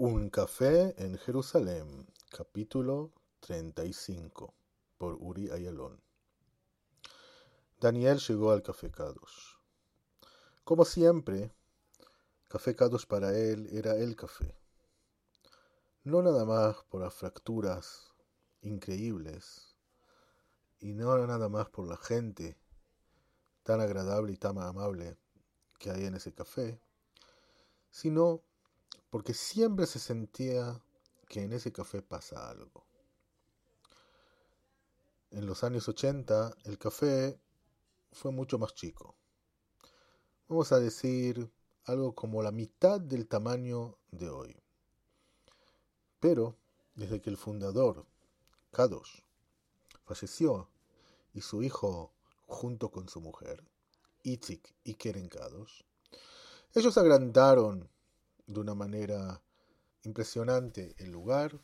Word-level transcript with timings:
Un 0.00 0.30
café 0.30 0.94
en 1.02 1.18
Jerusalén, 1.18 2.06
capítulo 2.30 3.10
35, 3.40 4.54
por 4.96 5.14
Uri 5.14 5.50
Ayalón. 5.50 6.00
Daniel 7.80 8.20
llegó 8.20 8.52
al 8.52 8.62
Café 8.62 8.92
Kadosh. 8.92 9.56
Como 10.62 10.84
siempre, 10.84 11.52
Café 12.46 12.76
Kadosh 12.76 13.06
para 13.06 13.36
él 13.36 13.68
era 13.72 13.96
el 13.96 14.14
café. 14.14 14.54
No 16.04 16.22
nada 16.22 16.44
más 16.44 16.76
por 16.84 17.00
las 17.00 17.14
fracturas 17.14 18.14
increíbles, 18.60 19.74
y 20.78 20.92
no 20.92 21.26
nada 21.26 21.48
más 21.48 21.70
por 21.70 21.88
la 21.88 21.96
gente 21.96 22.56
tan 23.64 23.80
agradable 23.80 24.32
y 24.32 24.36
tan 24.36 24.58
amable 24.58 25.18
que 25.80 25.90
hay 25.90 26.04
en 26.04 26.14
ese 26.14 26.32
café, 26.32 26.80
sino 27.90 28.44
porque 29.10 29.34
siempre 29.34 29.86
se 29.86 29.98
sentía 29.98 30.80
que 31.28 31.42
en 31.42 31.52
ese 31.52 31.72
café 31.72 32.02
pasa 32.02 32.48
algo. 32.48 32.84
En 35.30 35.46
los 35.46 35.62
años 35.64 35.88
80 35.88 36.56
el 36.64 36.78
café 36.78 37.38
fue 38.12 38.32
mucho 38.32 38.58
más 38.58 38.74
chico. 38.74 39.14
Vamos 40.48 40.72
a 40.72 40.80
decir 40.80 41.50
algo 41.84 42.14
como 42.14 42.42
la 42.42 42.50
mitad 42.50 43.00
del 43.00 43.26
tamaño 43.26 43.98
de 44.10 44.30
hoy. 44.30 44.56
Pero 46.20 46.56
desde 46.94 47.20
que 47.20 47.30
el 47.30 47.36
fundador, 47.36 48.06
Kadosh, 48.72 49.20
falleció 50.04 50.68
y 51.32 51.42
su 51.42 51.62
hijo 51.62 52.12
junto 52.46 52.90
con 52.90 53.08
su 53.08 53.20
mujer, 53.20 53.62
Itzik 54.22 54.74
y 54.84 54.94
Keren 54.94 55.28
Kadosh, 55.28 55.82
ellos 56.74 56.98
agrandaron 56.98 57.88
de 58.48 58.60
una 58.60 58.74
manera 58.74 59.40
impresionante 60.02 60.96
el 60.98 61.12
lugar, 61.12 61.60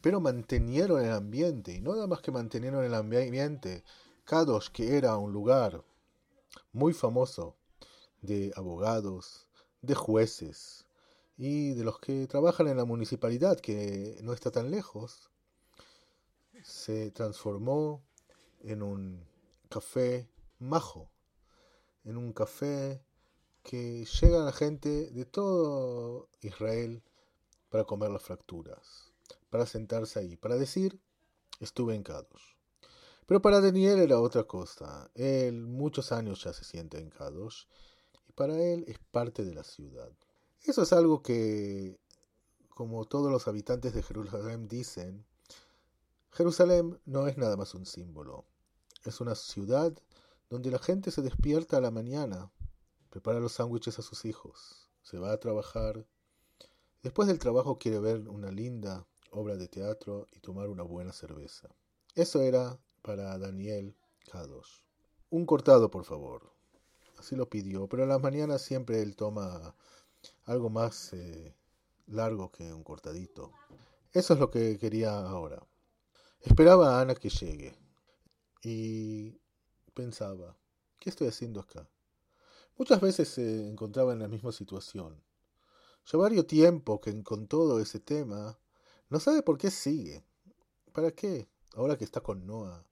pero 0.00 0.20
mantenieron 0.20 1.04
el 1.04 1.12
ambiente, 1.12 1.72
y 1.72 1.80
no 1.80 1.94
nada 1.94 2.06
más 2.06 2.20
que 2.20 2.30
mantenieron 2.30 2.84
el 2.84 2.94
ambiente, 2.94 3.84
Kadosh, 4.24 4.70
que 4.70 4.96
era 4.96 5.18
un 5.18 5.32
lugar 5.32 5.84
muy 6.72 6.92
famoso 6.94 7.56
de 8.22 8.52
abogados, 8.56 9.46
de 9.82 9.94
jueces 9.94 10.86
y 11.36 11.74
de 11.74 11.84
los 11.84 11.98
que 11.98 12.26
trabajan 12.26 12.68
en 12.68 12.76
la 12.76 12.84
municipalidad, 12.84 13.58
que 13.58 14.18
no 14.22 14.32
está 14.32 14.50
tan 14.50 14.70
lejos, 14.70 15.30
se 16.62 17.10
transformó 17.10 18.02
en 18.60 18.82
un 18.82 19.26
café 19.68 20.30
majo, 20.58 21.10
en 22.04 22.16
un 22.16 22.32
café 22.32 23.04
que 23.64 24.04
llega 24.04 24.44
la 24.44 24.52
gente 24.52 25.10
de 25.10 25.24
todo 25.24 26.28
Israel 26.42 27.02
para 27.70 27.84
comer 27.84 28.10
las 28.10 28.22
fracturas, 28.22 29.10
para 29.50 29.66
sentarse 29.66 30.20
ahí, 30.20 30.36
para 30.36 30.56
decir, 30.56 31.00
estuve 31.60 31.94
en 31.94 32.02
Kadosh. 32.02 32.54
Pero 33.26 33.40
para 33.40 33.62
Daniel 33.62 34.00
era 34.00 34.20
otra 34.20 34.44
cosa. 34.44 35.10
Él 35.14 35.66
muchos 35.66 36.12
años 36.12 36.44
ya 36.44 36.52
se 36.52 36.62
siente 36.62 37.00
en 37.00 37.08
Kadosh 37.08 37.64
y 38.28 38.32
para 38.32 38.60
él 38.60 38.84
es 38.86 38.98
parte 38.98 39.44
de 39.44 39.54
la 39.54 39.64
ciudad. 39.64 40.12
Eso 40.62 40.82
es 40.82 40.92
algo 40.92 41.22
que, 41.22 41.98
como 42.68 43.06
todos 43.06 43.32
los 43.32 43.48
habitantes 43.48 43.94
de 43.94 44.02
Jerusalén 44.02 44.68
dicen, 44.68 45.24
Jerusalén 46.32 47.00
no 47.06 47.28
es 47.28 47.38
nada 47.38 47.56
más 47.56 47.74
un 47.74 47.86
símbolo. 47.86 48.44
Es 49.04 49.22
una 49.22 49.34
ciudad 49.34 49.94
donde 50.50 50.70
la 50.70 50.78
gente 50.78 51.10
se 51.10 51.22
despierta 51.22 51.78
a 51.78 51.80
la 51.80 51.90
mañana 51.90 52.50
prepara 53.14 53.38
los 53.38 53.52
sándwiches 53.52 53.96
a 54.00 54.02
sus 54.02 54.24
hijos, 54.24 54.90
se 55.04 55.18
va 55.18 55.30
a 55.30 55.38
trabajar. 55.38 56.04
Después 57.00 57.28
del 57.28 57.38
trabajo 57.38 57.78
quiere 57.78 58.00
ver 58.00 58.28
una 58.28 58.50
linda 58.50 59.06
obra 59.30 59.56
de 59.56 59.68
teatro 59.68 60.26
y 60.32 60.40
tomar 60.40 60.68
una 60.68 60.82
buena 60.82 61.12
cerveza. 61.12 61.68
Eso 62.16 62.42
era 62.42 62.76
para 63.02 63.38
Daniel 63.38 63.94
Kadosh. 64.32 64.80
Un 65.30 65.46
cortado, 65.46 65.92
por 65.92 66.04
favor. 66.04 66.50
Así 67.16 67.36
lo 67.36 67.48
pidió, 67.48 67.86
pero 67.88 68.02
en 68.02 68.08
las 68.08 68.20
mañanas 68.20 68.62
siempre 68.62 69.00
él 69.00 69.14
toma 69.14 69.76
algo 70.46 70.68
más 70.68 71.12
eh, 71.12 71.54
largo 72.08 72.50
que 72.50 72.72
un 72.72 72.82
cortadito. 72.82 73.52
Eso 74.12 74.34
es 74.34 74.40
lo 74.40 74.50
que 74.50 74.76
quería 74.76 75.16
ahora. 75.20 75.64
Esperaba 76.40 76.98
a 76.98 77.02
Ana 77.02 77.14
que 77.14 77.28
llegue 77.28 77.76
y 78.60 79.38
pensaba, 79.94 80.56
¿qué 80.98 81.10
estoy 81.10 81.28
haciendo 81.28 81.60
acá? 81.60 81.88
Muchas 82.76 83.00
veces 83.00 83.28
se 83.28 83.68
encontraba 83.68 84.12
en 84.12 84.18
la 84.18 84.26
misma 84.26 84.50
situación. 84.50 85.22
Ya 86.06 86.18
varios 86.18 86.48
tiempo 86.48 87.00
que 87.00 87.22
con 87.22 87.46
todo 87.46 87.78
ese 87.78 88.00
tema 88.00 88.58
no 89.08 89.20
sabe 89.20 89.42
por 89.42 89.58
qué 89.58 89.70
sigue. 89.70 90.24
¿Para 90.92 91.12
qué? 91.12 91.48
Ahora 91.76 91.96
que 91.96 92.02
está 92.02 92.20
con 92.20 92.44
Noah, 92.44 92.84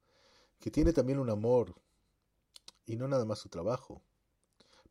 que 0.61 0.71
tiene 0.71 0.93
también 0.93 1.19
un 1.19 1.31
amor 1.31 1.75
y 2.87 2.95
no 2.95 3.09
nada 3.09 3.25
más 3.25 3.41
su 3.41 3.49
trabajo. 3.49 4.01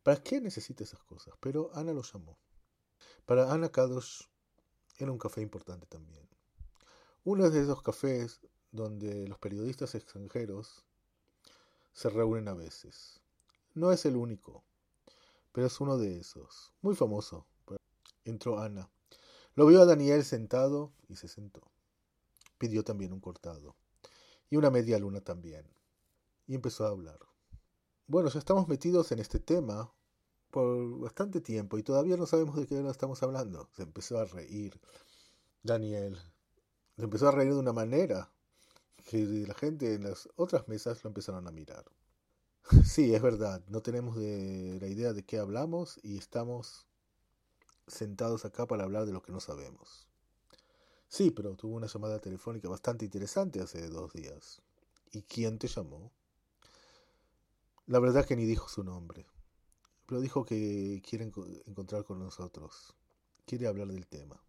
¿Para 0.02 0.22
qué 0.22 0.42
necesita 0.42 0.84
esas 0.84 1.02
cosas? 1.04 1.34
Pero 1.40 1.70
Ana 1.72 1.94
lo 1.94 2.02
llamó. 2.02 2.36
Para 3.24 3.50
Ana 3.50 3.70
Kadosh 3.70 4.24
era 4.98 5.10
un 5.10 5.18
café 5.18 5.40
importante 5.40 5.86
también. 5.86 6.28
Uno 7.24 7.48
de 7.48 7.62
esos 7.62 7.80
cafés 7.80 8.40
donde 8.72 9.26
los 9.26 9.38
periodistas 9.38 9.94
extranjeros 9.94 10.84
se 11.94 12.10
reúnen 12.10 12.48
a 12.48 12.54
veces. 12.54 13.22
No 13.72 13.90
es 13.90 14.04
el 14.04 14.16
único 14.16 14.64
pero 15.52 15.66
es 15.66 15.80
uno 15.80 15.98
de 15.98 16.18
esos, 16.18 16.72
muy 16.80 16.94
famoso. 16.94 17.46
Entró 18.24 18.58
Ana. 18.58 18.90
Lo 19.54 19.66
vio 19.66 19.82
a 19.82 19.84
Daniel 19.84 20.24
sentado 20.24 20.92
y 21.08 21.16
se 21.16 21.28
sentó. 21.28 21.70
Pidió 22.58 22.84
también 22.84 23.12
un 23.12 23.20
cortado. 23.20 23.76
Y 24.48 24.56
una 24.56 24.70
media 24.70 24.98
luna 24.98 25.20
también. 25.20 25.66
Y 26.46 26.54
empezó 26.54 26.86
a 26.86 26.90
hablar. 26.90 27.18
Bueno, 28.06 28.28
ya 28.30 28.38
estamos 28.38 28.68
metidos 28.68 29.12
en 29.12 29.18
este 29.18 29.40
tema 29.40 29.92
por 30.50 31.00
bastante 31.00 31.40
tiempo 31.40 31.78
y 31.78 31.82
todavía 31.82 32.16
no 32.16 32.26
sabemos 32.26 32.56
de 32.56 32.66
qué 32.66 32.78
estamos 32.88 33.22
hablando. 33.22 33.68
Se 33.74 33.82
empezó 33.82 34.18
a 34.18 34.24
reír. 34.24 34.80
Daniel. 35.62 36.18
Se 36.96 37.04
empezó 37.04 37.28
a 37.28 37.32
reír 37.32 37.52
de 37.52 37.60
una 37.60 37.72
manera 37.72 38.32
que 39.08 39.18
la 39.46 39.54
gente 39.54 39.94
en 39.94 40.04
las 40.04 40.28
otras 40.36 40.68
mesas 40.68 41.02
lo 41.04 41.08
empezaron 41.08 41.46
a 41.48 41.50
mirar. 41.50 41.84
Sí, 42.84 43.14
es 43.14 43.22
verdad, 43.22 43.62
no 43.68 43.82
tenemos 43.82 44.16
de 44.16 44.78
la 44.80 44.86
idea 44.86 45.12
de 45.12 45.24
qué 45.24 45.38
hablamos 45.38 45.98
y 46.02 46.18
estamos 46.18 46.86
sentados 47.86 48.44
acá 48.44 48.66
para 48.66 48.84
hablar 48.84 49.06
de 49.06 49.12
lo 49.12 49.22
que 49.22 49.32
no 49.32 49.40
sabemos. 49.40 50.06
Sí, 51.08 51.30
pero 51.30 51.54
tuvo 51.56 51.76
una 51.76 51.88
llamada 51.88 52.18
telefónica 52.20 52.68
bastante 52.68 53.04
interesante 53.04 53.60
hace 53.60 53.88
dos 53.88 54.12
días. 54.12 54.62
¿Y 55.10 55.22
quién 55.22 55.58
te 55.58 55.68
llamó? 55.68 56.10
La 57.86 57.98
verdad 57.98 58.24
que 58.24 58.36
ni 58.36 58.46
dijo 58.46 58.68
su 58.68 58.84
nombre, 58.84 59.26
pero 60.06 60.20
dijo 60.20 60.44
que 60.44 61.02
quiere 61.06 61.30
encontrar 61.66 62.04
con 62.04 62.18
nosotros, 62.18 62.94
quiere 63.44 63.66
hablar 63.66 63.88
del 63.88 64.06
tema. 64.06 64.40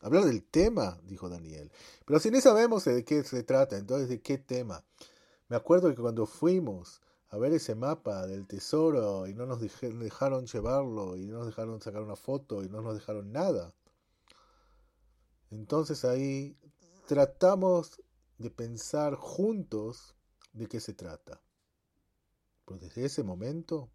¿Hablar 0.00 0.24
del 0.24 0.42
tema? 0.42 0.98
dijo 1.04 1.28
Daniel. 1.28 1.70
Pero 2.04 2.18
si 2.18 2.30
no 2.30 2.40
sabemos 2.40 2.84
de 2.84 3.04
qué 3.04 3.22
se 3.22 3.44
trata, 3.44 3.76
entonces 3.76 4.08
¿de 4.08 4.20
qué 4.20 4.38
tema? 4.38 4.84
Me 5.48 5.54
acuerdo 5.54 5.90
que 5.90 6.00
cuando 6.00 6.26
fuimos 6.26 7.00
a 7.32 7.38
ver 7.38 7.54
ese 7.54 7.74
mapa 7.74 8.26
del 8.26 8.46
tesoro 8.46 9.26
y 9.26 9.32
no 9.32 9.46
nos 9.46 9.58
dejaron 9.58 10.46
llevarlo 10.46 11.16
y 11.16 11.24
no 11.24 11.38
nos 11.38 11.46
dejaron 11.46 11.80
sacar 11.80 12.02
una 12.02 12.14
foto 12.14 12.62
y 12.62 12.68
no 12.68 12.82
nos 12.82 12.94
dejaron 12.94 13.32
nada. 13.32 13.72
Entonces 15.50 16.04
ahí 16.04 16.54
tratamos 17.06 18.02
de 18.36 18.50
pensar 18.50 19.14
juntos 19.14 20.14
de 20.52 20.66
qué 20.66 20.78
se 20.78 20.92
trata. 20.92 21.40
Pero 22.66 22.78
desde 22.78 23.06
ese 23.06 23.22
momento 23.22 23.88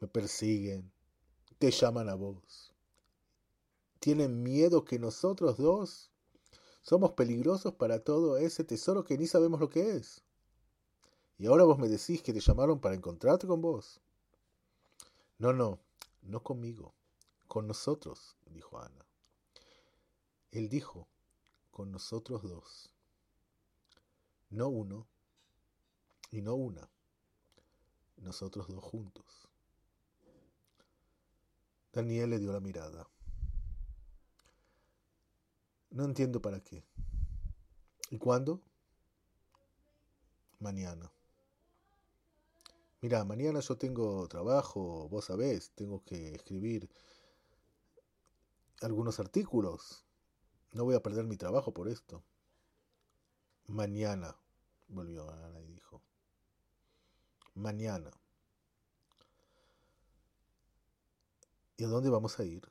me 0.00 0.06
persiguen, 0.06 0.92
te 1.58 1.72
llaman 1.72 2.08
a 2.08 2.14
vos. 2.14 2.72
Tienen 3.98 4.44
miedo 4.44 4.84
que 4.84 5.00
nosotros 5.00 5.56
dos 5.56 6.12
somos 6.82 7.14
peligrosos 7.14 7.74
para 7.74 8.04
todo 8.04 8.38
ese 8.38 8.62
tesoro 8.62 9.02
que 9.02 9.18
ni 9.18 9.26
sabemos 9.26 9.58
lo 9.58 9.68
que 9.68 9.96
es. 9.96 10.22
Y 11.38 11.46
ahora 11.46 11.64
vos 11.64 11.78
me 11.78 11.88
decís 11.88 12.22
que 12.22 12.32
te 12.32 12.40
llamaron 12.40 12.80
para 12.80 12.94
encontrarte 12.94 13.46
con 13.46 13.60
vos. 13.60 14.00
No, 15.38 15.52
no, 15.52 15.78
no 16.22 16.42
conmigo, 16.42 16.94
con 17.46 17.66
nosotros, 17.66 18.36
dijo 18.46 18.78
Ana. 18.78 19.04
Él 20.50 20.68
dijo, 20.68 21.06
con 21.70 21.92
nosotros 21.92 22.42
dos. 22.42 22.90
No 24.48 24.68
uno 24.68 25.06
y 26.30 26.40
no 26.40 26.54
una, 26.54 26.88
nosotros 28.16 28.68
dos 28.68 28.82
juntos. 28.82 29.48
Daniel 31.92 32.30
le 32.30 32.38
dio 32.38 32.52
la 32.52 32.60
mirada. 32.60 33.06
No 35.90 36.04
entiendo 36.04 36.40
para 36.40 36.60
qué. 36.60 36.82
¿Y 38.10 38.18
cuándo? 38.18 38.62
Mañana. 40.60 41.10
Mira, 43.06 43.24
mañana 43.24 43.60
yo 43.60 43.78
tengo 43.78 44.26
trabajo, 44.26 45.08
vos 45.08 45.26
sabés, 45.26 45.70
tengo 45.76 46.02
que 46.02 46.34
escribir 46.34 46.90
algunos 48.80 49.20
artículos. 49.20 50.04
No 50.72 50.82
voy 50.82 50.96
a 50.96 51.02
perder 51.04 51.24
mi 51.24 51.36
trabajo 51.36 51.72
por 51.72 51.88
esto. 51.88 52.24
Mañana, 53.68 54.36
volvió 54.88 55.30
Ana 55.30 55.60
y 55.60 55.66
dijo. 55.68 56.02
Mañana. 57.54 58.10
¿Y 61.76 61.84
a 61.84 61.86
dónde 61.86 62.10
vamos 62.10 62.40
a 62.40 62.44
ir? 62.44 62.68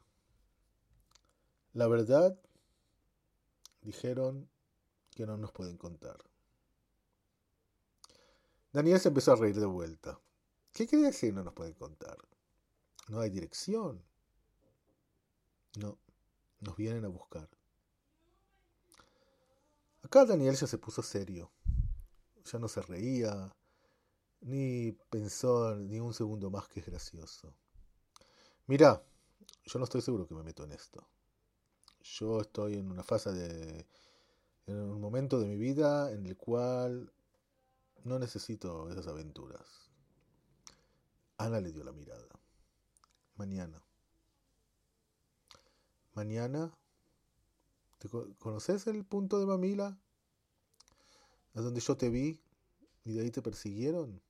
La 1.72 1.88
verdad, 1.88 2.38
dijeron 3.84 4.50
que 5.12 5.26
no 5.26 5.38
nos 5.38 5.54
pueden 5.54 5.78
contar. 5.78 6.18
Daniel 8.74 9.00
se 9.00 9.08
empezó 9.08 9.32
a 9.32 9.38
reír 9.38 9.58
de 9.58 9.66
vuelta. 9.66 10.20
¿Qué 10.76 10.86
quiere 10.86 11.06
decir 11.06 11.34
no 11.34 11.42
nos 11.42 11.54
pueden 11.54 11.74
contar? 11.74 12.18
No 13.08 13.22
hay 13.22 13.30
dirección. 13.30 14.04
No, 15.80 15.98
nos 16.60 16.76
vienen 16.76 17.06
a 17.06 17.08
buscar. 17.08 17.50
Acá 20.04 20.26
Daniel 20.26 20.54
ya 20.54 20.68
se 20.68 20.78
puso 20.78 21.02
serio. 21.02 21.50
Ya 22.44 22.60
no 22.60 22.68
se 22.68 22.82
reía, 22.82 23.56
ni 24.42 24.92
pensó 25.10 25.78
ni 25.78 26.02
un 26.02 26.14
segundo 26.14 26.50
más 26.50 26.68
que 26.68 26.82
es 26.82 26.86
gracioso. 26.86 27.56
Mira, 28.68 29.02
yo 29.64 29.80
no 29.80 29.86
estoy 29.86 30.02
seguro 30.02 30.28
que 30.28 30.36
me 30.36 30.44
meto 30.44 30.66
en 30.66 30.74
esto. 30.74 31.08
Yo 32.02 32.42
estoy 32.42 32.74
en 32.74 32.92
una 32.92 33.04
fase 33.04 33.32
de... 33.32 33.88
en 34.66 34.76
un 34.76 35.00
momento 35.00 35.40
de 35.40 35.48
mi 35.48 35.56
vida 35.56 36.12
en 36.12 36.26
el 36.26 36.36
cual 36.36 37.14
no 38.04 38.20
necesito 38.20 38.90
esas 38.90 39.08
aventuras. 39.08 39.85
Ana 41.38 41.60
le 41.60 41.72
dio 41.72 41.84
la 41.84 41.92
mirada. 41.92 42.28
Mañana. 43.36 43.84
Mañana. 46.14 46.74
¿Te 48.00 48.10
¿Conoces 48.40 48.88
el 48.88 49.06
punto 49.06 49.40
de 49.40 49.46
Mamila? 49.46 49.98
¿Es 51.54 51.64
donde 51.64 51.82
yo 51.82 51.98
te 51.98 52.10
vi 52.10 52.42
y 53.04 53.14
de 53.14 53.22
ahí 53.22 53.32
te 53.32 53.42
persiguieron? 53.42 54.22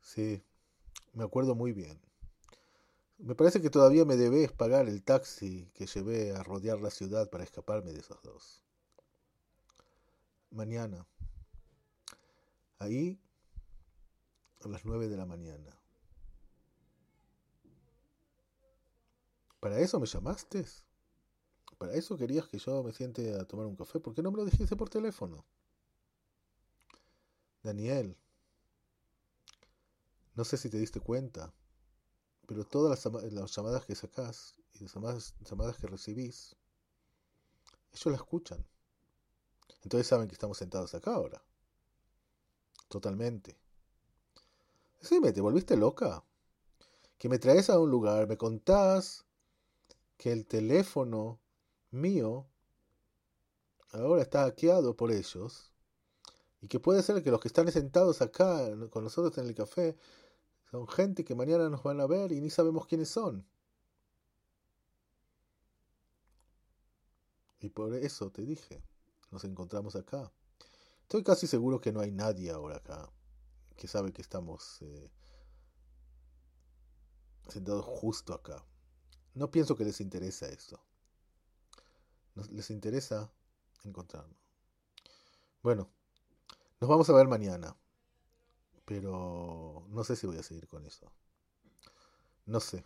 Sí, 0.00 0.42
me 1.12 1.24
acuerdo 1.24 1.54
muy 1.54 1.72
bien. 1.72 2.00
Me 3.18 3.34
parece 3.34 3.60
que 3.60 3.70
todavía 3.70 4.04
me 4.04 4.16
debes 4.16 4.52
pagar 4.52 4.88
el 4.88 5.02
taxi 5.02 5.70
que 5.74 5.86
llevé 5.86 6.34
a 6.34 6.42
rodear 6.42 6.80
la 6.80 6.90
ciudad 6.90 7.30
para 7.30 7.44
escaparme 7.44 7.92
de 7.92 8.00
esos 8.00 8.20
dos. 8.22 8.62
Mañana. 10.50 11.06
Ahí, 12.78 13.20
a 14.64 14.68
las 14.68 14.84
nueve 14.84 15.08
de 15.08 15.16
la 15.16 15.26
mañana. 15.26 15.78
¿Para 19.60 19.78
eso 19.80 19.98
me 19.98 20.06
llamaste? 20.06 20.64
¿Para 21.78 21.94
eso 21.94 22.16
querías 22.16 22.46
que 22.48 22.58
yo 22.58 22.82
me 22.82 22.92
siente 22.92 23.34
a 23.34 23.44
tomar 23.44 23.66
un 23.66 23.76
café? 23.76 23.98
¿Por 24.00 24.14
qué 24.14 24.22
no 24.22 24.30
me 24.30 24.38
lo 24.38 24.44
dijiste 24.44 24.76
por 24.76 24.90
teléfono? 24.90 25.44
Daniel, 27.62 28.16
no 30.34 30.44
sé 30.44 30.56
si 30.56 30.68
te 30.68 30.78
diste 30.78 31.00
cuenta, 31.00 31.52
pero 32.46 32.64
todas 32.64 33.04
las, 33.06 33.56
llamadas 33.56 33.86
que 33.86 33.94
sacás 33.94 34.54
y 34.74 34.80
las 34.80 34.94
llamadas, 34.94 35.34
llamadas 35.48 35.78
que 35.78 35.86
recibís, 35.86 36.56
ellos 37.92 38.06
la 38.06 38.16
escuchan. 38.16 38.64
Entonces 39.82 40.06
saben 40.06 40.28
que 40.28 40.34
estamos 40.34 40.58
sentados 40.58 40.94
acá 40.94 41.14
ahora. 41.14 41.42
Totalmente. 42.88 43.63
Decime, 45.04 45.34
¿te 45.34 45.42
volviste 45.42 45.76
loca? 45.76 46.24
Que 47.18 47.28
me 47.28 47.38
traes 47.38 47.68
a 47.68 47.78
un 47.78 47.90
lugar, 47.90 48.26
me 48.26 48.38
contás 48.38 49.26
que 50.16 50.32
el 50.32 50.46
teléfono 50.46 51.42
mío 51.90 52.46
ahora 53.92 54.22
está 54.22 54.44
hackeado 54.44 54.96
por 54.96 55.12
ellos 55.12 55.74
y 56.62 56.68
que 56.68 56.80
puede 56.80 57.02
ser 57.02 57.22
que 57.22 57.30
los 57.30 57.38
que 57.38 57.48
están 57.48 57.70
sentados 57.70 58.22
acá 58.22 58.66
con 58.88 59.04
nosotros 59.04 59.36
en 59.36 59.46
el 59.46 59.54
café 59.54 59.94
son 60.70 60.88
gente 60.88 61.22
que 61.22 61.34
mañana 61.34 61.68
nos 61.68 61.82
van 61.82 62.00
a 62.00 62.06
ver 62.06 62.32
y 62.32 62.40
ni 62.40 62.48
sabemos 62.48 62.86
quiénes 62.86 63.10
son. 63.10 63.46
Y 67.60 67.68
por 67.68 67.94
eso 67.94 68.30
te 68.30 68.40
dije, 68.40 68.82
nos 69.30 69.44
encontramos 69.44 69.96
acá. 69.96 70.32
Estoy 71.02 71.22
casi 71.22 71.46
seguro 71.46 71.78
que 71.78 71.92
no 71.92 72.00
hay 72.00 72.10
nadie 72.10 72.50
ahora 72.50 72.76
acá 72.76 73.12
que 73.76 73.88
sabe 73.88 74.12
que 74.12 74.22
estamos 74.22 74.80
eh, 74.82 75.10
sentados 77.48 77.84
justo 77.84 78.34
acá. 78.34 78.64
No 79.34 79.50
pienso 79.50 79.76
que 79.76 79.84
les 79.84 80.00
interesa 80.00 80.46
esto. 80.46 80.80
les 82.50 82.70
interesa 82.70 83.32
encontrarnos. 83.84 84.38
Bueno, 85.62 85.88
nos 86.80 86.90
vamos 86.90 87.08
a 87.08 87.14
ver 87.14 87.26
mañana. 87.26 87.76
Pero 88.84 89.86
no 89.88 90.04
sé 90.04 90.16
si 90.16 90.26
voy 90.26 90.36
a 90.36 90.42
seguir 90.42 90.68
con 90.68 90.84
eso. 90.84 91.10
No 92.46 92.60
sé. 92.60 92.84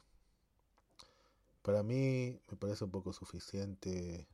Para 1.62 1.82
mí 1.82 2.40
me 2.49 2.56
parece 2.56 2.85
un 2.85 2.90
poco 2.90 3.12
suficiente. 3.12 4.29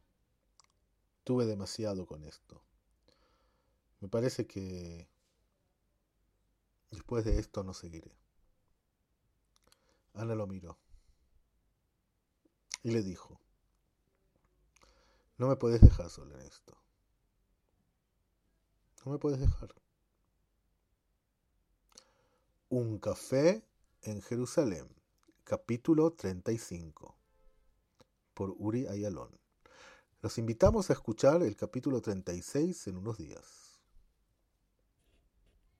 Tuve 1.25 1.47
demasiado 1.47 2.07
con 2.07 2.23
esto. 2.25 2.63
Me 4.01 4.09
parece 4.09 4.47
que 4.47 5.09
después 6.95 7.25
de 7.25 7.39
esto 7.39 7.63
no 7.63 7.75
seguiré. 7.75 8.17
Ana 10.15 10.35
lo 10.35 10.47
miró 10.47 10.79
y 12.83 12.91
le 12.91 13.03
dijo, 13.03 13.41
no 15.39 15.49
me 15.49 15.57
puedes 15.57 15.81
dejar 15.81 16.11
sola 16.11 16.35
en 16.35 16.43
esto. 16.43 16.77
No 19.05 19.13
me 19.13 19.19
puedes 19.19 19.41
dejar. 19.41 19.75
Un 22.69 22.99
café 22.99 23.67
en 24.03 24.23
Jerusalén, 24.23 24.89
capítulo 25.45 26.13
35, 26.13 27.17
por 28.35 28.55
Uri 28.59 28.87
Ayalón. 28.87 29.31
Los 30.23 30.39
invitamos 30.39 30.91
a 30.91 30.95
escuchar 30.95 31.43
el 31.43 31.57
capítulo 31.57 32.01
36 32.01 32.87
en 32.87 32.97
unos 32.97 33.19
días. 33.19 33.64